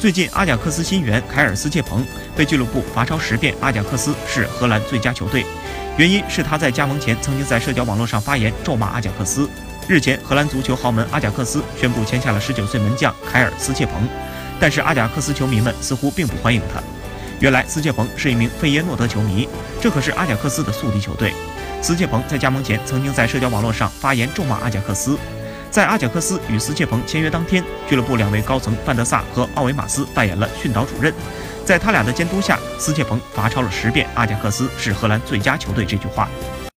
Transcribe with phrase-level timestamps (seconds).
[0.00, 2.02] 最近，阿贾克斯新援凯尔斯切彭
[2.34, 5.44] 被俱乐部罚抄十遍阿贾克斯是荷兰最佳球队，
[5.98, 9.46] 原因是他在加盟前曾经在社交网络上发言咒骂阿贾克斯。
[9.86, 14.08] 日前，荷兰足球豪门阿贾克斯宣布签下了19岁门将凯尔斯切彭，
[14.58, 16.80] 但是阿贾克斯球迷们似乎并不欢迎他。
[17.38, 19.46] 原来，斯切彭是一名费耶诺德球迷，
[19.82, 21.34] 这可是阿贾克斯的宿敌球队。
[21.82, 25.18] 斯切彭在加盟前曾经在社交网络上发言咒骂阿贾克斯。
[25.70, 31.14] 在阿贾克斯与斯切彭签约当天，俱乐部两位高层范德萨和奥维马斯扮演了训导主任，
[31.64, 36.28] 在他俩的监督下，斯切彭罚抄了十遍“阿贾克斯是荷兰最佳球队”这句话。